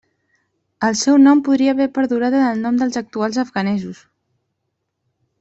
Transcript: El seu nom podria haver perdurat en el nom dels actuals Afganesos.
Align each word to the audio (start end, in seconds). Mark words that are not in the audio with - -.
El 0.87 0.95
seu 1.01 1.19
nom 1.25 1.43
podria 1.47 1.75
haver 1.75 1.87
perdurat 1.97 2.39
en 2.39 2.47
el 2.47 2.65
nom 2.65 2.81
dels 2.81 2.99
actuals 3.03 3.39
Afganesos. 3.45 4.01